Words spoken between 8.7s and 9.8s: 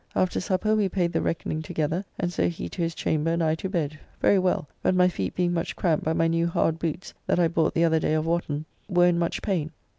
were in much pain.